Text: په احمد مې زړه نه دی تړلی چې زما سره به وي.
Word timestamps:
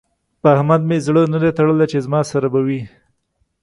په 0.41 0.47
احمد 0.55 0.81
مې 0.89 0.97
زړه 1.05 1.21
نه 1.33 1.37
دی 1.43 1.51
تړلی 1.57 1.85
چې 1.91 1.97
زما 2.05 2.21
سره 2.31 2.47
به 2.53 2.59
وي. 2.67 2.81